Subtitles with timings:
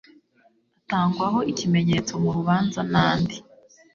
[0.79, 3.37] atangwaho ikimenyetso mu rubanza n andi